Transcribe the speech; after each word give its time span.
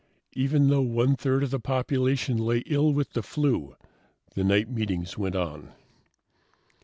Even 0.33 0.67
though 0.69 0.81
one 0.81 1.15
third 1.15 1.43
of 1.43 1.51
the 1.51 1.59
population 1.59 2.37
lay 2.39 2.63
ill 2.65 2.91
with 2.91 3.13
the 3.13 3.21
flu, 3.21 3.75
the 4.33 4.43
night 4.43 4.67
meetings 4.67 5.15
went 5.15 5.35
on. 5.35 5.73